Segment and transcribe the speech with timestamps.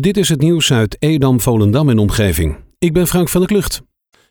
[0.00, 2.56] Dit is het nieuws uit Edam, Volendam en omgeving.
[2.78, 3.82] Ik ben Frank van der Klucht.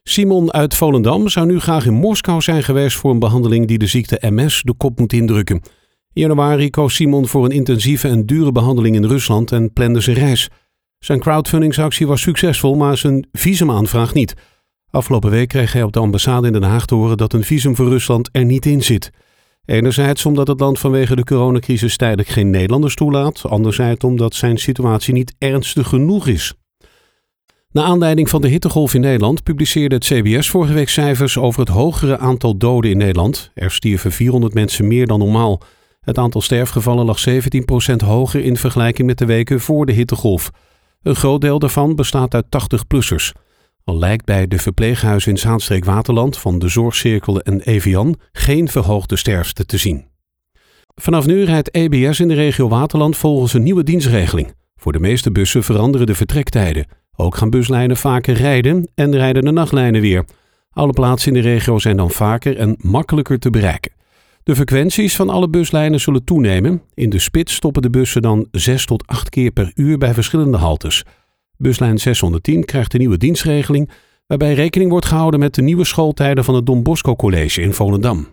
[0.03, 3.85] Simon uit Volendam zou nu graag in Moskou zijn geweest voor een behandeling die de
[3.85, 5.61] ziekte MS de kop moet indrukken.
[6.13, 10.15] In januari koos Simon voor een intensieve en dure behandeling in Rusland en plande zijn
[10.15, 10.49] reis.
[10.99, 14.33] Zijn crowdfundingsactie was succesvol, maar zijn visumaanvraag niet.
[14.89, 17.75] Afgelopen week kreeg hij op de ambassade in Den Haag te horen dat een visum
[17.75, 19.11] voor Rusland er niet in zit.
[19.71, 25.13] Enerzijds omdat het land vanwege de coronacrisis tijdelijk geen Nederlanders toelaat, anderzijds omdat zijn situatie
[25.13, 26.53] niet ernstig genoeg is.
[27.71, 31.69] Na aanleiding van de hittegolf in Nederland publiceerde het CBS vorige week cijfers over het
[31.69, 33.51] hogere aantal doden in Nederland.
[33.53, 35.61] Er stierven 400 mensen meer dan normaal.
[36.01, 40.51] Het aantal sterfgevallen lag 17% hoger in vergelijking met de weken voor de hittegolf.
[41.01, 43.31] Een groot deel daarvan bestaat uit 80-plussers.
[43.91, 49.65] Al lijkt bij de verpleeghuizen in Zaanstreek-Waterland van de Zorgcirkel en Evian geen verhoogde sterfte
[49.65, 50.05] te zien.
[50.95, 54.53] Vanaf nu rijdt EBS in de regio Waterland volgens een nieuwe dienstregeling.
[54.75, 56.85] Voor de meeste bussen veranderen de vertrektijden.
[57.15, 60.25] Ook gaan buslijnen vaker rijden en rijden de nachtlijnen weer.
[60.69, 63.91] Alle plaatsen in de regio zijn dan vaker en makkelijker te bereiken.
[64.43, 66.81] De frequenties van alle buslijnen zullen toenemen.
[66.93, 70.57] In de spits stoppen de bussen dan 6 tot 8 keer per uur bij verschillende
[70.57, 71.03] haltes.
[71.61, 73.89] Buslijn 610 krijgt een nieuwe dienstregeling
[74.27, 78.27] waarbij rekening wordt gehouden met de nieuwe schooltijden van het Don Bosco College in Volendam.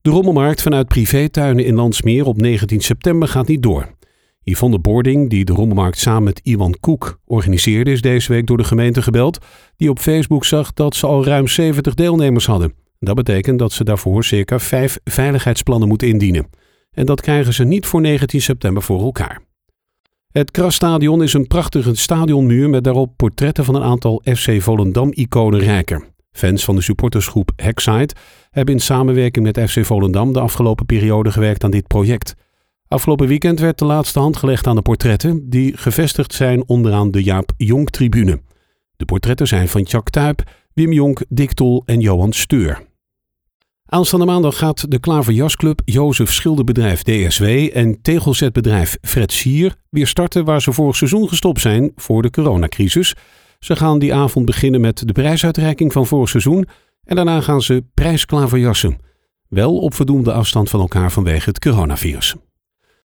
[0.00, 3.94] De rommelmarkt vanuit privétuinen in Landsmeer op 19 september gaat niet door.
[4.42, 8.64] Yvonne Boarding, die de rommelmarkt samen met Iwan Koek organiseerde, is deze week door de
[8.64, 9.38] gemeente gebeld,
[9.76, 12.74] die op Facebook zag dat ze al ruim 70 deelnemers hadden.
[13.00, 16.46] Dat betekent dat ze daarvoor circa vijf veiligheidsplannen moeten indienen.
[16.90, 19.47] En dat krijgen ze niet voor 19 september voor elkaar.
[20.38, 26.08] Het Krasstadion is een prachtige stadionmuur met daarop portretten van een aantal FC Volendam-iconen rijker.
[26.32, 28.14] Fans van de supportersgroep Hackside
[28.50, 32.34] hebben in samenwerking met FC Volendam de afgelopen periode gewerkt aan dit project.
[32.88, 37.22] Afgelopen weekend werd de laatste hand gelegd aan de portretten, die gevestigd zijn onderaan de
[37.22, 38.40] Jaap Jonk-tribune.
[38.96, 40.42] De portretten zijn van Jack Tuip,
[40.72, 42.86] Wim Jonk, Dick Tol en Johan Steur.
[43.90, 50.62] Aanstaande maandag gaat de Klaverjasclub, Jozef Schilderbedrijf DSW en tegelzetbedrijf Fred Sier weer starten waar
[50.62, 53.14] ze vorig seizoen gestopt zijn voor de coronacrisis.
[53.58, 56.66] Ze gaan die avond beginnen met de prijsuitreiking van vorig seizoen
[57.04, 58.98] en daarna gaan ze prijsklaverjassen.
[59.48, 62.34] Wel op voldoende afstand van elkaar vanwege het coronavirus.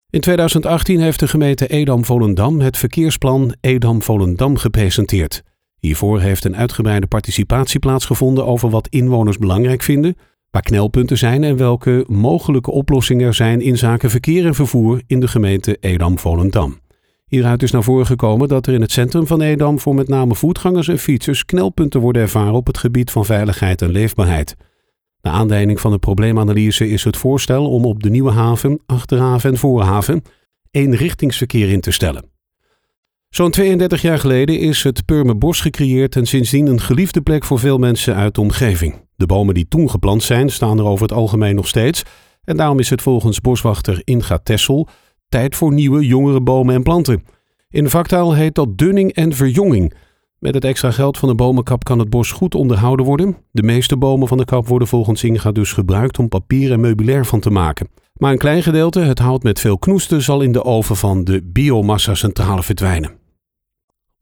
[0.09, 5.43] In 2018 heeft de gemeente Edam-Volendam het verkeersplan Edam-Volendam gepresenteerd.
[5.79, 10.15] Hiervoor heeft een uitgebreide participatie plaatsgevonden over wat inwoners belangrijk vinden
[10.53, 15.19] waar knelpunten zijn en welke mogelijke oplossingen er zijn in zaken verkeer en vervoer in
[15.19, 16.79] de gemeente Edam-Volendam.
[17.25, 20.35] Hieruit is naar voren gekomen dat er in het centrum van Edam voor met name
[20.35, 24.55] voetgangers en fietsers knelpunten worden ervaren op het gebied van veiligheid en leefbaarheid.
[25.21, 29.57] Naar aanleiding van de probleemanalyse is het voorstel om op de Nieuwe Haven, Achterhaven en
[29.57, 30.21] Voorhaven
[30.71, 32.25] eenrichtingsverkeer in te stellen.
[33.29, 37.77] Zo'n 32 jaar geleden is het Purmerbos gecreëerd en sindsdien een geliefde plek voor veel
[37.77, 39.02] mensen uit de omgeving.
[39.23, 42.03] De bomen die toen geplant zijn, staan er over het algemeen nog steeds.
[42.43, 44.87] En daarom is het volgens boswachter Inga Tessel
[45.29, 47.23] tijd voor nieuwe, jongere bomen en planten.
[47.69, 49.93] In de vaktaal heet dat dunning en verjonging.
[50.39, 53.37] Met het extra geld van de bomenkap kan het bos goed onderhouden worden.
[53.51, 57.25] De meeste bomen van de kap worden volgens Inga dus gebruikt om papier en meubilair
[57.25, 57.87] van te maken.
[58.13, 61.41] Maar een klein gedeelte, het hout met veel knoesten, zal in de oven van de
[61.43, 63.22] biomassa-centrale verdwijnen.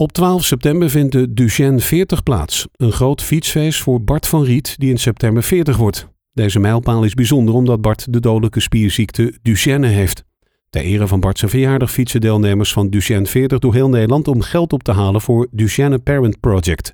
[0.02, 4.76] Op 12 september vindt de Duchenne 40 plaats, een groot fietsfeest voor Bart van Riet
[4.80, 6.08] die in september 40 wordt.
[6.34, 10.24] Deze mijlpaal is bijzonder omdat Bart de dodelijke spierziekte Duchenne heeft.
[10.70, 14.74] Ter ere van Bart's verjaardag fietsen deelnemers van Duchenne 40 door heel Nederland om geld
[14.74, 16.94] op te halen voor Duchenne Parent Project.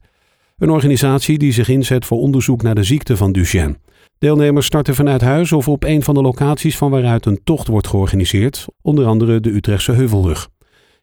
[0.57, 3.78] Een organisatie die zich inzet voor onderzoek naar de ziekte van Duchenne.
[4.17, 7.88] Deelnemers starten vanuit huis of op een van de locaties van waaruit een tocht wordt
[7.88, 10.50] georganiseerd, onder andere de Utrechtse Heuvelrug.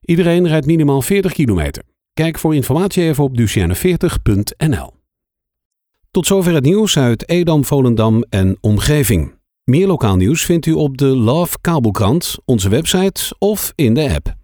[0.01, 1.83] Iedereen rijdt minimaal 40 kilometer.
[2.15, 4.93] Kijk voor informatie even op duchenne40.nl.
[6.11, 9.35] Tot zover het nieuws uit Edam, Volendam en omgeving.
[9.65, 14.44] Meer lokaal nieuws vindt u op de Love Kabelkrant, onze website of in de app.